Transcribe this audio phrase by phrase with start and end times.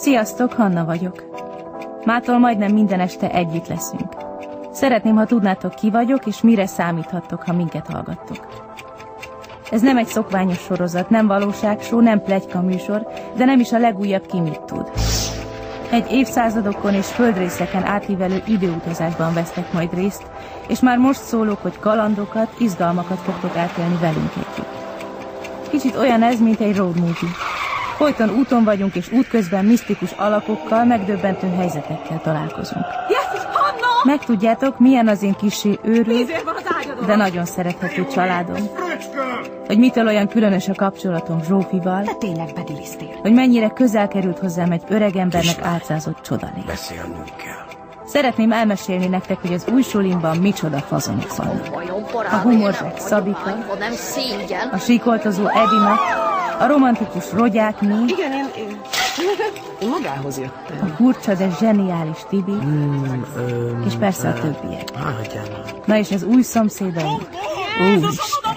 [0.00, 1.24] Sziasztok, Hanna vagyok.
[2.04, 4.14] Mától majdnem minden este együtt leszünk.
[4.72, 8.46] Szeretném, ha tudnátok ki vagyok, és mire számíthattok, ha minket hallgattok.
[9.70, 13.06] Ez nem egy szokványos sorozat, nem valóságsó, nem plegyka műsor,
[13.36, 14.90] de nem is a legújabb ki mit tud.
[15.90, 20.26] Egy évszázadokon és földrészeken átívelő időutazásban vesztek majd részt,
[20.68, 24.68] és már most szólok, hogy kalandokat, izgalmakat fogtok átélni velünk együtt.
[25.70, 27.49] Kicsit olyan ez, mint egy road movie.
[28.00, 32.84] Folyton úton vagyunk, és útközben misztikus alakokkal, megdöbbentő helyzetekkel találkozunk.
[33.08, 34.04] Yes, Hanna!
[34.04, 36.32] Megtudjátok, milyen az én kisé őrült,
[37.06, 38.68] de nagyon szerethető családom.
[39.66, 42.02] Hogy mitől olyan különös a kapcsolatom Zsófival.
[42.02, 43.18] Te tényleg bedilisztél.
[43.22, 46.64] Hogy mennyire közel került hozzám egy öregembernek álcázott csodalék.
[46.66, 47.78] Beszélnünk kell.
[48.06, 51.66] Szeretném elmesélni nektek, hogy az új sulimban micsoda fazonok vannak.
[52.32, 53.56] A humorzsák Szabika,
[54.72, 55.98] a síkoltozó Edina,
[56.60, 58.80] a romantikus rogyák mi, Igen, én, én,
[59.80, 60.78] én magához jöttem.
[60.82, 62.52] a furcsa, de zseniális Tibi,
[63.36, 64.88] ö, és persze a többiek.
[64.98, 65.44] Hagyjál.
[65.84, 67.28] Na és az új szomszédaink.
[67.80, 68.49] Úristen!